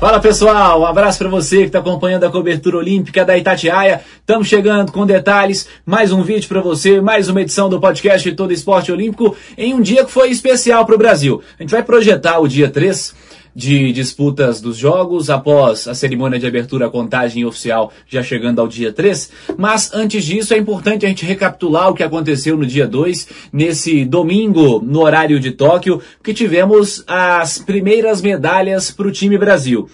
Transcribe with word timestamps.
Fala 0.00 0.20
pessoal, 0.20 0.80
um 0.80 0.86
abraço 0.86 1.18
para 1.18 1.28
você 1.28 1.58
que 1.58 1.66
está 1.66 1.78
acompanhando 1.78 2.24
a 2.24 2.30
cobertura 2.30 2.76
olímpica 2.76 3.24
da 3.24 3.38
Itatiaia. 3.38 4.00
Estamos 4.18 4.48
chegando 4.48 4.90
com 4.90 5.06
detalhes, 5.06 5.68
mais 5.86 6.12
um 6.12 6.22
vídeo 6.22 6.48
para 6.48 6.60
você, 6.60 7.00
mais 7.00 7.28
uma 7.28 7.40
edição 7.40 7.68
do 7.68 7.80
podcast 7.80 8.30
Todo 8.32 8.52
Esporte 8.52 8.90
Olímpico 8.90 9.36
em 9.56 9.72
um 9.72 9.80
dia 9.80 10.04
que 10.04 10.10
foi 10.10 10.30
especial 10.30 10.84
para 10.84 10.96
o 10.96 10.98
Brasil. 10.98 11.40
A 11.58 11.62
gente 11.62 11.70
vai 11.70 11.82
projetar 11.82 12.40
o 12.40 12.48
dia 12.48 12.68
3 12.68 13.14
de 13.54 13.92
disputas 13.92 14.60
dos 14.60 14.76
jogos, 14.76 15.30
após 15.30 15.86
a 15.86 15.94
cerimônia 15.94 16.38
de 16.38 16.46
abertura, 16.46 16.86
a 16.86 16.90
contagem 16.90 17.44
oficial 17.44 17.92
já 18.08 18.22
chegando 18.22 18.60
ao 18.60 18.66
dia 18.66 18.92
3. 18.92 19.30
Mas 19.56 19.92
antes 19.94 20.24
disso, 20.24 20.54
é 20.54 20.58
importante 20.58 21.06
a 21.06 21.08
gente 21.08 21.24
recapitular 21.24 21.88
o 21.88 21.94
que 21.94 22.02
aconteceu 22.02 22.56
no 22.56 22.66
dia 22.66 22.86
2, 22.86 23.28
nesse 23.52 24.04
domingo, 24.04 24.80
no 24.84 25.02
horário 25.02 25.38
de 25.38 25.52
Tóquio, 25.52 26.00
que 26.22 26.34
tivemos 26.34 27.04
as 27.06 27.58
primeiras 27.58 28.20
medalhas 28.20 28.90
para 28.90 29.06
o 29.06 29.12
time 29.12 29.38
Brasil. 29.38 29.88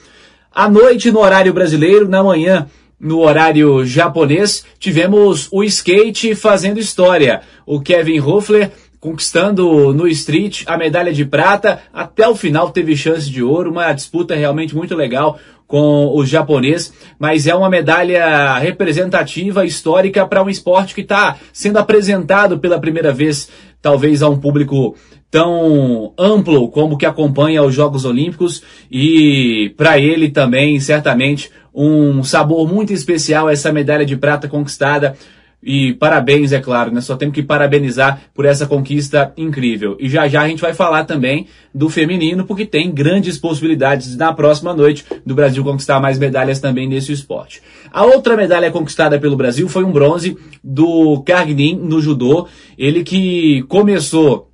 À 0.53 0.69
noite, 0.69 1.13
no 1.13 1.21
horário 1.21 1.53
brasileiro, 1.53 2.09
na 2.09 2.23
manhã, 2.23 2.67
no 2.99 3.21
horário 3.21 3.85
japonês, 3.87 4.65
tivemos 4.79 5.49
o 5.51 5.63
skate 5.65 6.35
fazendo 6.35 6.79
história. 6.79 7.41
O 7.65 7.81
Kevin 7.81 8.21
Hoffler 8.21 8.73
conquistando 9.01 9.95
no 9.95 10.07
street 10.07 10.63
a 10.67 10.77
medalha 10.77 11.13
de 11.13 11.25
prata. 11.25 11.81
Até 11.93 12.29
o 12.29 12.37
final 12.37 12.71
teve 12.71 12.97
chance 12.97 13.29
de 13.31 13.43
ouro, 13.43 13.71
uma 13.71 13.93
disputa 13.93 14.35
realmente 14.35 14.77
muito 14.77 14.95
legal 14.95 15.39
com 15.67 16.13
o 16.15 16.27
japonês, 16.27 16.93
mas 17.17 17.47
é 17.47 17.55
uma 17.55 17.71
medalha 17.71 18.59
representativa, 18.59 19.65
histórica 19.65 20.27
para 20.27 20.43
um 20.43 20.51
esporte 20.51 20.95
que 20.95 21.01
está 21.01 21.37
sendo 21.53 21.79
apresentado 21.79 22.59
pela 22.59 22.81
primeira 22.81 23.13
vez, 23.13 23.49
talvez 23.81 24.21
a 24.21 24.29
um 24.29 24.37
público 24.37 24.97
tão 25.31 26.13
amplo 26.19 26.69
como 26.71 26.99
que 26.99 27.07
acompanha 27.07 27.63
os 27.63 27.73
Jogos 27.73 28.05
Olímpicos 28.05 28.65
e 28.91 29.73
para 29.77 29.97
ele 29.97 30.31
também 30.31 30.81
certamente 30.81 31.53
um 31.73 32.25
sabor 32.25 32.67
muito 32.67 32.93
especial 32.93 33.49
essa 33.49 33.73
medalha 33.73 34.05
de 34.05 34.17
prata 34.17 34.49
conquistada 34.49 35.17
e 35.63 35.93
parabéns, 35.95 36.53
é 36.53 36.61
claro, 36.61 36.91
né? 36.91 37.03
Só 37.03 37.17
temos 37.17 37.35
que 37.35 37.43
parabenizar 37.43 38.23
por 38.35 38.47
essa 38.47 38.67
conquista 38.67 39.33
incrível. 39.37 39.97
E 40.01 40.09
já 40.09 40.27
já 40.27 40.43
a 40.43 40.49
gente 40.49 40.63
vai 40.63 40.73
falar 40.73 41.05
também 41.05 41.47
do 41.75 41.91
feminino, 41.91 42.47
porque 42.47 42.65
tem 42.65 42.91
grandes 42.91 43.37
possibilidades 43.37 44.17
na 44.17 44.33
próxima 44.33 44.73
noite 44.73 45.05
do 45.25 45.35
Brasil 45.35 45.63
conquistar 45.63 46.01
mais 46.01 46.19
medalhas 46.19 46.61
também 46.61 46.89
nesse 46.89 47.13
esporte. 47.13 47.61
A 47.93 48.05
outra 48.05 48.37
medalha 48.37 48.71
conquistada 48.71 49.19
pelo 49.19 49.37
Brasil 49.37 49.69
foi 49.69 49.85
um 49.85 49.93
bronze 49.93 50.37
do 50.65 51.23
Cargnin 51.27 51.77
no 51.77 52.01
judô. 52.01 52.49
Ele 52.79 53.05
que 53.05 53.63
começou 53.69 54.51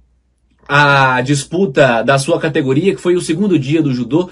a 0.68 1.20
disputa 1.20 2.02
da 2.02 2.18
sua 2.18 2.40
categoria, 2.40 2.94
que 2.94 3.00
foi 3.00 3.14
o 3.14 3.20
segundo 3.20 3.56
dia 3.56 3.80
do 3.80 3.94
judô, 3.94 4.28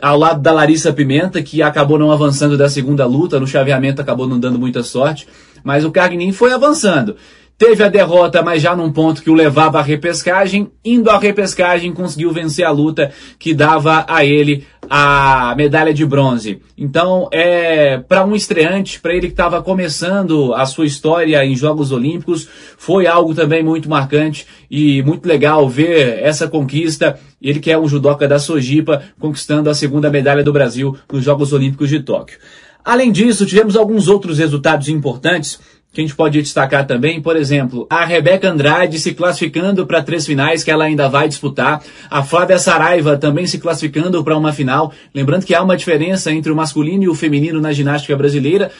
ao 0.00 0.18
lado 0.18 0.40
da 0.40 0.52
Larissa 0.52 0.92
Pimenta, 0.92 1.42
que 1.42 1.62
acabou 1.62 1.98
não 1.98 2.10
avançando 2.10 2.56
da 2.56 2.68
segunda 2.68 3.06
luta, 3.06 3.38
no 3.38 3.46
chaveamento 3.46 4.00
acabou 4.00 4.26
não 4.26 4.38
dando 4.38 4.58
muita 4.58 4.82
sorte, 4.82 5.26
mas 5.64 5.84
o 5.84 5.90
Cargnin 5.90 6.30
foi 6.30 6.52
avançando. 6.52 7.16
Teve 7.56 7.84
a 7.84 7.88
derrota, 7.88 8.42
mas 8.42 8.60
já 8.60 8.74
num 8.74 8.92
ponto 8.92 9.22
que 9.22 9.30
o 9.30 9.34
levava 9.34 9.78
à 9.78 9.82
repescagem. 9.82 10.72
Indo 10.84 11.08
à 11.08 11.18
repescagem, 11.18 11.92
conseguiu 11.92 12.32
vencer 12.32 12.64
a 12.64 12.70
luta 12.70 13.12
que 13.38 13.54
dava 13.54 14.04
a 14.08 14.24
ele 14.24 14.66
a 14.90 15.54
medalha 15.56 15.94
de 15.94 16.04
bronze. 16.04 16.60
Então, 16.76 17.28
é 17.30 17.96
para 17.96 18.24
um 18.24 18.34
estreante, 18.34 19.00
para 19.00 19.12
ele 19.12 19.28
que 19.28 19.32
estava 19.32 19.62
começando 19.62 20.52
a 20.52 20.66
sua 20.66 20.84
história 20.84 21.44
em 21.44 21.54
Jogos 21.54 21.92
Olímpicos, 21.92 22.48
foi 22.76 23.06
algo 23.06 23.32
também 23.34 23.62
muito 23.62 23.88
marcante 23.88 24.46
e 24.68 25.00
muito 25.02 25.24
legal 25.26 25.68
ver 25.68 26.18
essa 26.22 26.48
conquista. 26.48 27.18
Ele 27.40 27.60
que 27.60 27.70
é 27.70 27.78
um 27.78 27.88
judoca 27.88 28.26
da 28.26 28.40
Sojipa, 28.40 29.00
conquistando 29.20 29.70
a 29.70 29.74
segunda 29.74 30.10
medalha 30.10 30.42
do 30.42 30.52
Brasil 30.52 30.96
nos 31.10 31.24
Jogos 31.24 31.52
Olímpicos 31.52 31.88
de 31.88 32.00
Tóquio. 32.00 32.36
Além 32.84 33.10
disso, 33.10 33.46
tivemos 33.46 33.76
alguns 33.76 34.08
outros 34.08 34.38
resultados 34.38 34.88
importantes 34.88 35.58
que 35.94 36.00
a 36.00 36.04
gente 36.04 36.16
pode 36.16 36.42
destacar 36.42 36.84
também, 36.86 37.22
por 37.22 37.36
exemplo, 37.36 37.86
a 37.88 38.04
Rebeca 38.04 38.50
Andrade 38.50 38.98
se 38.98 39.14
classificando 39.14 39.86
para 39.86 40.02
três 40.02 40.26
finais 40.26 40.64
que 40.64 40.70
ela 40.70 40.84
ainda 40.84 41.08
vai 41.08 41.28
disputar, 41.28 41.80
a 42.10 42.22
Flávia 42.22 42.58
Saraiva 42.58 43.16
também 43.16 43.46
se 43.46 43.58
classificando 43.58 44.22
para 44.24 44.36
uma 44.36 44.52
final. 44.52 44.92
Lembrando 45.14 45.46
que 45.46 45.54
há 45.54 45.62
uma 45.62 45.76
diferença 45.76 46.32
entre 46.32 46.50
o 46.50 46.56
masculino 46.56 47.04
e 47.04 47.08
o 47.08 47.14
feminino 47.14 47.60
na 47.60 47.72
ginástica 47.72 48.16
brasileira. 48.16 48.72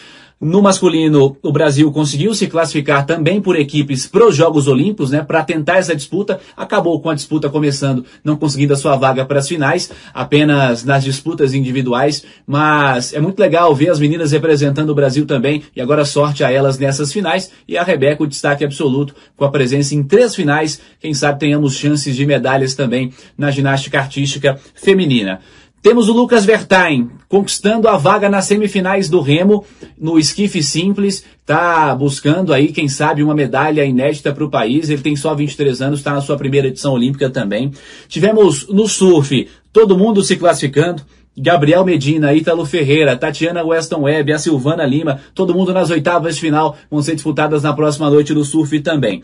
No 0.44 0.60
masculino, 0.60 1.38
o 1.43 1.50
Brasil 1.50 1.91
conseguiu 1.91 2.34
se 2.34 2.49
classificar 2.49 3.06
também 3.06 3.41
por 3.41 3.56
equipes 3.56 4.06
para 4.06 4.28
os 4.28 4.37
Jogos 4.37 4.69
Olímpicos, 4.69 5.10
né, 5.10 5.22
para 5.22 5.43
tentar 5.43 5.78
essa 5.78 5.97
disputa. 5.97 6.38
Acabou 6.55 7.00
com 7.00 7.09
a 7.09 7.15
disputa 7.15 7.49
começando, 7.49 8.05
não 8.22 8.37
conseguindo 8.37 8.75
a 8.75 8.77
sua 8.77 8.94
vaga 8.94 9.25
para 9.25 9.38
as 9.38 9.49
finais, 9.49 9.91
apenas 10.12 10.84
nas 10.84 11.03
disputas 11.03 11.54
individuais. 11.54 12.27
Mas 12.47 13.15
é 13.15 13.21
muito 13.22 13.41
legal 13.41 13.75
ver 13.75 13.88
as 13.88 13.99
meninas 13.99 14.33
representando 14.33 14.91
o 14.91 14.94
Brasil 14.94 15.25
também, 15.25 15.62
e 15.75 15.81
agora 15.81 16.04
sorte 16.04 16.44
a 16.44 16.53
elas 16.53 16.78
nessas 16.78 17.10
finais. 17.10 17.50
E 17.66 17.78
a 17.78 17.83
Rebeca, 17.83 18.22
o 18.22 18.27
destaque 18.27 18.66
absoluto, 18.66 19.15
com 19.38 19.47
a 19.47 19.50
presença 19.50 19.94
em 19.94 20.03
três 20.03 20.34
finais. 20.34 20.78
Quem 21.00 21.15
sabe 21.15 21.38
tenhamos 21.38 21.75
chances 21.75 22.15
de 22.15 22.27
medalhas 22.27 22.75
também 22.75 23.15
na 23.38 23.50
ginástica 23.50 23.99
artística 23.99 24.60
feminina. 24.75 25.41
Temos 25.84 26.09
o 26.09 26.15
Lucas 26.15 26.47
Vertain 26.47 27.11
conquistando 27.28 27.89
a 27.89 27.99
vaga 27.99 28.31
nas 28.31 28.47
semifinais 28.47 29.11
do 29.11 29.21
Remo 29.21 29.67
no 29.99 30.19
esquife 30.19 30.62
simples, 30.62 31.22
está 31.43 31.95
buscando 31.95 32.55
aí, 32.55 32.72
quem 32.72 32.89
sabe, 32.89 33.22
uma 33.22 33.34
medalha 33.34 33.84
inédita 33.84 34.33
para 34.33 34.43
o 34.43 34.50
país. 34.50 34.89
Ele 34.89 35.03
tem 35.03 35.15
só 35.15 35.34
23 35.34 35.83
anos, 35.83 35.99
está 35.99 36.15
na 36.15 36.22
sua 36.22 36.39
primeira 36.39 36.69
edição 36.69 36.95
olímpica 36.95 37.28
também. 37.28 37.71
Tivemos 38.09 38.67
no 38.69 38.89
surf 38.89 39.47
todo 39.75 39.99
mundo 39.99 40.22
se 40.22 40.37
classificando. 40.37 41.03
Gabriel 41.37 41.84
Medina, 41.84 42.33
Ítalo 42.33 42.65
Ferreira, 42.65 43.15
Tatiana 43.15 43.62
Weston 43.62 44.05
Webb, 44.05 44.33
a 44.33 44.39
Silvana 44.39 44.87
Lima, 44.87 45.21
todo 45.34 45.53
mundo 45.53 45.75
nas 45.75 45.91
oitavas 45.91 46.37
de 46.37 46.41
final 46.41 46.78
vão 46.91 47.03
ser 47.03 47.15
disputadas 47.15 47.62
na 47.62 47.75
próxima 47.75 48.09
noite 48.09 48.33
no 48.33 48.43
surf 48.43 48.81
também. 48.81 49.22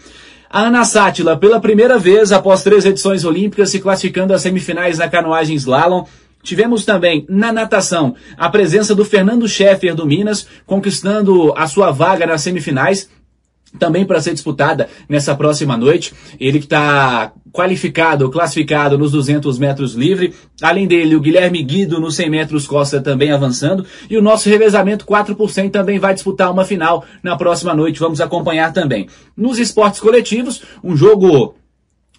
A 0.50 0.64
Ana 0.66 0.84
Sátila, 0.84 1.38
pela 1.38 1.58
primeira 1.58 1.98
vez 1.98 2.32
após 2.32 2.62
três 2.62 2.84
edições 2.84 3.24
olímpicas, 3.24 3.70
se 3.70 3.80
classificando 3.80 4.34
às 4.34 4.42
semifinais 4.42 4.98
na 4.98 5.08
canoagem 5.08 5.56
slalom. 5.56 6.04
Tivemos 6.42 6.84
também 6.84 7.26
na 7.28 7.52
natação 7.52 8.14
a 8.36 8.48
presença 8.48 8.94
do 8.94 9.04
Fernando 9.04 9.48
Scheffer 9.48 9.94
do 9.94 10.06
Minas, 10.06 10.46
conquistando 10.66 11.52
a 11.56 11.66
sua 11.66 11.90
vaga 11.90 12.26
nas 12.26 12.40
semifinais, 12.40 13.08
também 13.78 14.04
para 14.04 14.20
ser 14.20 14.32
disputada 14.32 14.88
nessa 15.08 15.34
próxima 15.34 15.76
noite. 15.76 16.12
Ele 16.40 16.58
que 16.58 16.64
está 16.64 17.32
qualificado, 17.52 18.30
classificado 18.30 18.98
nos 18.98 19.12
200 19.12 19.58
metros 19.58 19.94
livre. 19.94 20.34
Além 20.60 20.86
dele, 20.86 21.14
o 21.14 21.20
Guilherme 21.20 21.62
Guido 21.62 22.00
nos 22.00 22.16
100 22.16 22.30
metros 22.30 22.66
costa 22.66 23.00
também 23.00 23.30
avançando. 23.30 23.84
E 24.08 24.16
o 24.16 24.22
nosso 24.22 24.48
revezamento 24.48 25.04
4% 25.04 25.70
também 25.70 25.98
vai 25.98 26.14
disputar 26.14 26.50
uma 26.50 26.64
final 26.64 27.04
na 27.22 27.36
próxima 27.36 27.74
noite. 27.74 28.00
Vamos 28.00 28.20
acompanhar 28.20 28.72
também. 28.72 29.08
Nos 29.36 29.58
esportes 29.58 30.00
coletivos, 30.00 30.62
um 30.82 30.96
jogo 30.96 31.54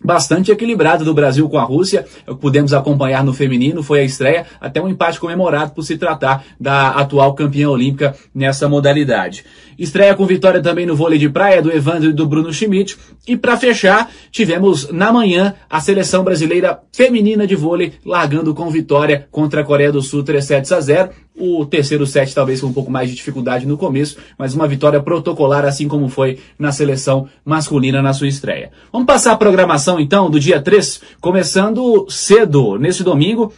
bastante 0.03 0.51
equilibrado 0.51 1.05
do 1.05 1.13
Brasil 1.13 1.47
com 1.49 1.57
a 1.57 1.63
Rússia. 1.63 2.05
Pudemos 2.39 2.73
acompanhar 2.73 3.23
no 3.23 3.33
feminino 3.33 3.83
foi 3.83 4.01
a 4.01 4.03
estreia, 4.03 4.45
até 4.59 4.81
um 4.81 4.87
empate 4.87 5.19
comemorado 5.19 5.71
por 5.71 5.83
se 5.83 5.97
tratar 5.97 6.43
da 6.59 6.89
atual 6.89 7.33
campeã 7.33 7.69
olímpica 7.69 8.15
nessa 8.33 8.67
modalidade. 8.67 9.43
Estreia 9.77 10.13
com 10.13 10.25
vitória 10.25 10.61
também 10.61 10.85
no 10.85 10.95
vôlei 10.95 11.17
de 11.17 11.29
praia 11.29 11.61
do 11.61 11.71
Evandro 11.71 12.09
e 12.09 12.13
do 12.13 12.27
Bruno 12.27 12.53
Schmidt. 12.53 12.97
E 13.27 13.35
para 13.35 13.57
fechar, 13.57 14.11
tivemos 14.31 14.91
na 14.91 15.11
manhã 15.11 15.55
a 15.69 15.79
seleção 15.79 16.23
brasileira 16.23 16.79
feminina 16.93 17.47
de 17.47 17.55
vôlei 17.55 17.93
largando 18.05 18.53
com 18.53 18.69
vitória 18.69 19.27
contra 19.31 19.61
a 19.61 19.63
Coreia 19.63 19.91
do 19.91 20.01
Sul 20.01 20.23
3 20.23 20.43
sets 20.43 20.71
a 20.71 20.79
0. 20.79 21.09
O 21.43 21.65
terceiro 21.65 22.05
set 22.05 22.35
talvez 22.35 22.61
com 22.61 22.67
um 22.67 22.73
pouco 22.73 22.91
mais 22.91 23.09
de 23.09 23.15
dificuldade 23.15 23.65
no 23.65 23.75
começo, 23.75 24.15
mas 24.37 24.53
uma 24.53 24.67
vitória 24.67 25.01
protocolar, 25.01 25.65
assim 25.65 25.87
como 25.87 26.07
foi 26.07 26.37
na 26.59 26.71
seleção 26.71 27.27
masculina 27.43 27.99
na 27.99 28.13
sua 28.13 28.27
estreia. 28.27 28.69
Vamos 28.93 29.07
passar 29.07 29.31
a 29.31 29.37
programação 29.37 29.99
então 29.99 30.29
do 30.29 30.39
dia 30.39 30.61
3, 30.61 31.01
começando 31.19 32.05
cedo, 32.09 32.77
nesse 32.77 33.03
domingo, 33.03 33.51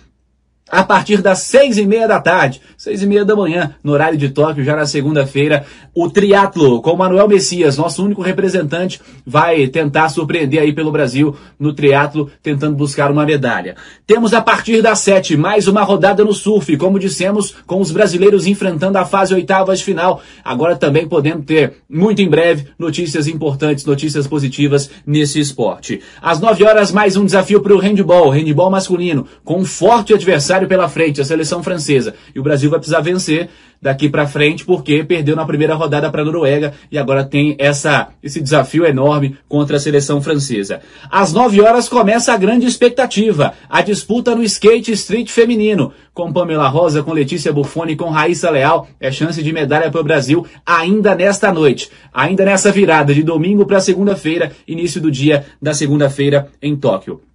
a 0.70 0.84
partir 0.84 1.22
das 1.22 1.40
seis 1.40 1.78
e 1.78 1.86
meia 1.86 2.08
da 2.08 2.20
tarde, 2.20 2.62
seis 2.78 3.04
e 3.04 3.06
meia 3.06 3.26
da 3.26 3.36
manhã, 3.36 3.76
no 3.84 3.92
horário 3.92 4.18
de 4.18 4.30
Tóquio, 4.30 4.64
já 4.64 4.76
na 4.76 4.86
segunda-feira, 4.86 5.66
o 5.94 6.10
triatlo 6.10 6.82
com 6.82 6.96
Manuel 6.96 7.28
Messias, 7.28 7.78
nosso 7.78 8.04
único 8.04 8.22
representante, 8.22 9.00
vai 9.26 9.68
tentar 9.68 10.10
surpreender 10.10 10.62
aí 10.62 10.74
pelo 10.74 10.92
Brasil 10.92 11.36
no 11.60 11.74
triatlo, 11.74 12.32
tentando 12.42 12.76
buscar 12.76 13.12
uma 13.12 13.26
medalha. 13.26 13.76
Temos 14.08 14.34
a 14.34 14.42
partir 14.42 14.82
das 14.82 15.00
sete 15.00 15.38
mais 15.38 15.68
uma 15.68 15.84
rodada 15.84 16.24
no 16.24 16.34
surf, 16.34 16.76
como 16.78 16.98
dissemos, 16.98 17.54
com 17.68 17.80
os 17.80 17.92
brasileiros 17.92 18.48
enfrentando 18.48 18.98
a 18.98 19.06
fase 19.06 19.34
oitavas 19.34 19.82
final. 19.82 20.22
Agora 20.44 20.76
também 20.76 21.08
podemos 21.08 21.46
ter, 21.46 21.78
muito 21.90 22.22
em 22.22 22.30
breve, 22.30 22.68
notícias 22.80 23.28
importantes, 23.28 23.86
notícias 23.86 24.26
positivas 24.28 24.90
nesse 25.06 25.40
esporte. 25.40 26.02
Às 26.22 26.40
nove 26.40 26.64
horas, 26.64 26.92
mais 26.92 27.16
um 27.16 27.26
desafio 27.26 27.62
para 27.62 27.76
o 27.76 27.80
handball, 27.80 28.30
handball 28.30 28.72
masculino, 28.72 29.28
com 29.44 29.60
um 29.60 29.66
forte 29.66 30.14
adversário 30.54 30.68
pela 30.68 30.88
frente, 30.88 31.22
a 31.22 31.26
seleção 31.26 31.64
francesa. 31.64 32.14
E 32.34 32.40
o 32.40 32.44
Brasil 32.44 32.70
vai 32.70 32.80
precisar 32.80 33.02
vencer 33.02 33.50
daqui 33.82 34.08
para 34.08 34.28
frente 34.28 34.64
porque 34.64 35.04
perdeu 35.04 35.36
na 35.36 35.46
primeira 35.46 35.76
rodada 35.76 36.10
para 36.10 36.22
a 36.22 36.26
Noruega 36.26 36.74
e 36.92 36.98
agora 36.98 37.24
tem 37.24 37.56
essa 37.60 38.10
esse 38.22 38.40
desafio 38.40 38.86
enorme 38.86 39.38
contra 39.48 39.78
a 39.78 39.80
seleção 39.80 40.22
francesa. 40.22 40.80
Às 41.12 41.34
9 41.34 41.62
horas 41.62 41.90
começa 41.90 42.34
a 42.34 42.38
grande 42.38 42.66
expectativa, 42.66 43.54
a 43.70 43.82
disputa 43.82 44.36
no 44.36 44.44
skate 44.44 44.92
street 44.94 45.30
feminino, 45.30 45.92
com 46.14 46.32
Pamela 46.32 46.70
Rosa, 46.70 47.04
com 47.04 47.12
Letícia 47.12 47.52
Buffoni, 47.52 47.96
com 47.96 48.10
Raíssa 48.10 48.50
Leal, 48.50 48.88
é 49.00 49.12
chance 49.12 49.42
de 49.44 49.52
medalha 49.52 49.92
para 49.92 50.00
o 50.00 50.04
Brasil 50.04 50.46
ainda 50.66 51.14
nesta 51.16 51.52
noite, 51.52 51.90
ainda 52.14 52.46
nessa 52.46 52.72
virada 52.72 53.14
de 53.14 53.24
domingo 53.24 53.66
para 53.66 53.82
segunda-feira, 53.82 54.52
início 54.66 55.02
do 55.02 55.12
dia 55.12 55.46
da 55.62 55.74
segunda-feira 55.74 56.48
em 56.62 56.76
Tóquio. 56.76 57.33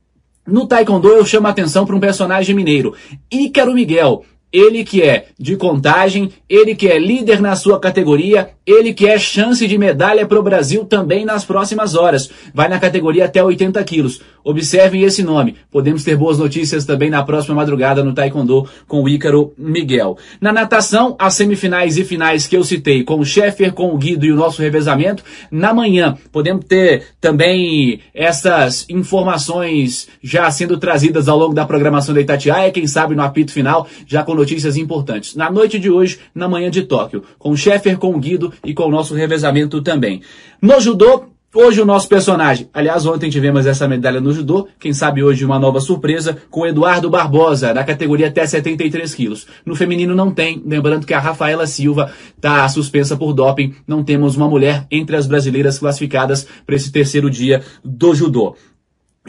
No 0.48 0.66
Taekwondo 0.66 1.08
eu 1.08 1.26
chamo 1.26 1.46
a 1.46 1.50
atenção 1.50 1.84
para 1.84 1.94
um 1.94 2.00
personagem 2.00 2.56
mineiro, 2.56 2.94
Ícaro 3.30 3.74
Miguel. 3.74 4.24
Ele 4.52 4.82
que 4.82 5.02
é 5.02 5.26
de 5.38 5.56
contagem, 5.56 6.30
ele 6.48 6.74
que 6.74 6.88
é 6.88 6.98
líder 6.98 7.40
na 7.40 7.54
sua 7.54 7.78
categoria, 7.78 8.50
ele 8.66 8.94
que 8.94 9.06
é 9.06 9.18
chance 9.18 9.66
de 9.66 9.76
medalha 9.76 10.26
para 10.26 10.38
o 10.38 10.42
Brasil 10.42 10.84
também 10.84 11.24
nas 11.24 11.44
próximas 11.44 11.94
horas. 11.94 12.30
Vai 12.54 12.68
na 12.68 12.78
categoria 12.78 13.26
até 13.26 13.44
80 13.44 13.82
quilos. 13.84 14.22
Observem 14.42 15.02
esse 15.02 15.22
nome. 15.22 15.56
Podemos 15.70 16.02
ter 16.02 16.16
boas 16.16 16.38
notícias 16.38 16.86
também 16.86 17.10
na 17.10 17.22
próxima 17.22 17.54
madrugada 17.54 18.02
no 18.02 18.14
Taekwondo 18.14 18.66
com 18.86 19.02
o 19.02 19.08
Ícaro 19.08 19.52
Miguel. 19.58 20.16
Na 20.40 20.52
natação, 20.52 21.14
as 21.18 21.34
semifinais 21.34 21.98
e 21.98 22.04
finais 22.04 22.46
que 22.46 22.56
eu 22.56 22.64
citei 22.64 23.04
com 23.04 23.20
o 23.20 23.26
Sheffer, 23.26 23.74
com 23.74 23.92
o 23.92 23.98
Guido 23.98 24.24
e 24.24 24.32
o 24.32 24.36
nosso 24.36 24.62
revezamento. 24.62 25.22
Na 25.50 25.74
manhã, 25.74 26.16
podemos 26.32 26.64
ter 26.64 27.04
também 27.20 28.00
essas 28.14 28.86
informações 28.88 30.08
já 30.22 30.50
sendo 30.50 30.78
trazidas 30.78 31.28
ao 31.28 31.38
longo 31.38 31.54
da 31.54 31.66
programação 31.66 32.14
da 32.14 32.20
Itatiaia, 32.22 32.72
quem 32.72 32.86
sabe 32.86 33.14
no 33.14 33.22
apito 33.22 33.52
final, 33.52 33.86
já 34.06 34.22
com 34.22 34.37
notícias 34.38 34.76
importantes. 34.76 35.34
Na 35.34 35.50
noite 35.50 35.78
de 35.78 35.90
hoje, 35.90 36.18
na 36.34 36.48
manhã 36.48 36.70
de 36.70 36.82
Tóquio, 36.82 37.22
com 37.38 37.50
o 37.50 37.56
Sheffer, 37.56 37.98
com 37.98 38.14
o 38.14 38.18
Guido 38.18 38.52
e 38.64 38.72
com 38.72 38.84
o 38.84 38.90
nosso 38.90 39.14
revezamento 39.14 39.82
também. 39.82 40.22
No 40.62 40.80
judô, 40.80 41.24
Hoje 41.54 41.80
o 41.80 41.86
nosso 41.86 42.06
personagem, 42.10 42.68
aliás, 42.74 43.06
ontem 43.06 43.30
tivemos 43.30 43.64
essa 43.64 43.88
medalha 43.88 44.20
no 44.20 44.34
judô, 44.34 44.68
quem 44.78 44.92
sabe 44.92 45.22
hoje 45.22 45.46
uma 45.46 45.58
nova 45.58 45.80
surpresa 45.80 46.36
com 46.50 46.66
Eduardo 46.66 47.08
Barbosa, 47.08 47.72
na 47.72 47.82
categoria 47.84 48.28
até 48.28 48.46
73 48.46 49.14
quilos. 49.14 49.46
No 49.64 49.74
feminino 49.74 50.14
não 50.14 50.30
tem, 50.30 50.62
lembrando 50.66 51.06
que 51.06 51.14
a 51.14 51.18
Rafaela 51.18 51.66
Silva 51.66 52.12
está 52.36 52.68
suspensa 52.68 53.16
por 53.16 53.32
doping, 53.32 53.74
não 53.86 54.04
temos 54.04 54.36
uma 54.36 54.46
mulher 54.46 54.86
entre 54.90 55.16
as 55.16 55.26
brasileiras 55.26 55.78
classificadas 55.78 56.46
para 56.66 56.76
esse 56.76 56.92
terceiro 56.92 57.30
dia 57.30 57.62
do 57.82 58.14
judô. 58.14 58.54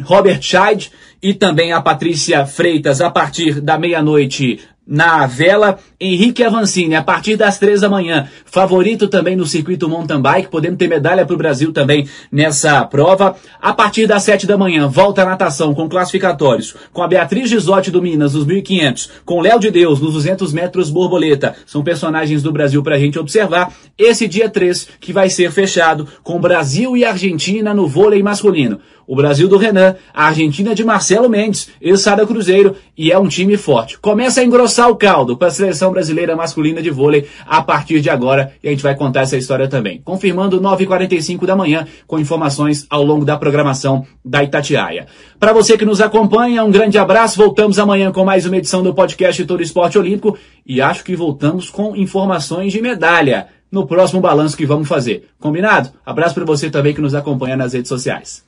Robert 0.02 0.42
Scheid 0.42 0.92
e 1.22 1.34
também 1.34 1.72
a 1.72 1.82
Patrícia 1.82 2.46
Freitas 2.46 3.00
a 3.00 3.10
partir 3.10 3.62
da 3.62 3.78
meia-noite 3.78 4.60
na 4.90 5.28
vela, 5.28 5.78
Henrique 6.02 6.44
Avancini, 6.44 6.96
a 6.96 7.04
partir 7.04 7.36
das 7.36 7.60
três 7.60 7.82
da 7.82 7.90
manhã, 7.90 8.28
favorito 8.44 9.08
também 9.08 9.36
no 9.36 9.46
circuito 9.46 9.88
mountain 9.88 10.20
bike, 10.20 10.50
podendo 10.50 10.78
ter 10.78 10.88
medalha 10.88 11.24
para 11.28 11.36
o 11.36 11.38
Brasil 11.38 11.72
também 11.72 12.08
nessa 12.32 12.84
prova. 12.86 13.36
A 13.62 13.72
partir 13.72 14.08
das 14.08 14.24
sete 14.24 14.48
da 14.48 14.58
manhã, 14.58 14.88
volta 14.88 15.22
a 15.22 15.26
natação 15.26 15.76
com 15.76 15.88
classificatórios, 15.88 16.76
com 16.92 17.04
a 17.04 17.08
Beatriz 17.08 17.52
Gisotti 17.52 17.92
do 17.92 18.02
Minas, 18.02 18.34
nos 18.34 18.46
1500, 18.48 19.12
com 19.24 19.42
Léo 19.42 19.60
de 19.60 19.70
Deus, 19.70 20.02
nos 20.02 20.14
200 20.14 20.52
metros 20.52 20.90
borboleta. 20.90 21.56
São 21.68 21.84
personagens 21.84 22.42
do 22.42 22.52
Brasil 22.52 22.82
para 22.82 22.96
a 22.96 23.00
gente 23.00 23.20
observar. 23.20 23.72
Esse 23.96 24.28
dia 24.28 24.50
3, 24.50 24.88
que 25.00 25.14
vai 25.14 25.30
ser 25.30 25.52
fechado 25.52 26.08
com 26.24 26.42
Brasil 26.42 26.98
e 26.98 27.06
Argentina 27.06 27.76
no 27.76 27.88
vôlei 27.88 28.24
masculino. 28.24 28.80
O 29.10 29.16
Brasil 29.16 29.48
do 29.50 29.58
Renan, 29.58 29.96
a 30.14 30.28
Argentina 30.28 30.76
de 30.76 30.84
Marcelo 30.84 31.28
Mendes, 31.28 31.72
ex-Sada 31.82 32.28
Cruzeiro, 32.28 32.76
e 32.96 33.12
é 33.12 33.18
um 33.18 33.28
time 33.28 33.58
forte. 33.58 33.98
Começa 33.98 34.40
a 34.40 34.44
engrossar 34.44 34.88
o 34.88 34.96
caldo 34.96 35.36
para 35.36 35.48
a 35.48 35.52
seleção 35.52 35.92
brasileira 35.92 36.36
masculina 36.36 36.80
de 36.80 36.92
vôlei 36.92 37.26
a 37.44 37.60
partir 37.60 38.02
de 38.02 38.10
agora, 38.12 38.54
e 38.62 38.68
a 38.68 38.70
gente 38.70 38.84
vai 38.84 38.96
contar 38.96 39.22
essa 39.22 39.36
história 39.36 39.68
também. 39.68 40.00
Confirmando 40.06 40.62
9h45 40.62 41.48
da 41.48 41.56
manhã, 41.56 41.88
com 42.06 42.20
informações 42.20 42.86
ao 42.88 43.04
longo 43.04 43.26
da 43.26 43.36
programação 43.36 44.06
da 44.24 44.44
Itatiaia. 44.44 45.08
Para 45.40 45.54
você 45.54 45.76
que 45.76 45.86
nos 45.86 46.02
acompanha, 46.02 46.64
um 46.64 46.70
grande 46.70 47.00
abraço. 47.00 47.36
Voltamos 47.36 47.80
amanhã 47.80 48.12
com 48.12 48.24
mais 48.24 48.46
uma 48.46 48.58
edição 48.58 48.84
do 48.84 48.94
podcast 48.94 49.44
Todo 49.44 49.64
Esporte 49.64 49.98
Olímpico, 49.98 50.38
e 50.64 50.80
acho 50.80 51.04
que 51.04 51.16
voltamos 51.16 51.72
com 51.72 51.96
informações 51.96 52.72
de 52.72 52.80
medalha 52.80 53.48
no 53.72 53.88
próximo 53.88 54.22
balanço 54.22 54.56
que 54.56 54.68
vamos 54.68 54.88
fazer. 54.88 55.30
Combinado? 55.40 55.90
Abraço 56.06 56.36
para 56.36 56.46
você 56.46 56.70
também 56.70 56.94
que 56.94 57.02
nos 57.02 57.16
acompanha 57.16 57.58
nas 57.58 57.74
redes 57.74 57.90
sociais. 57.90 58.48